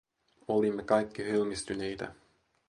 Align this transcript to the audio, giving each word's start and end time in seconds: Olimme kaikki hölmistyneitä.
Olimme 0.47 0.83
kaikki 0.85 1.23
hölmistyneitä. 1.23 2.13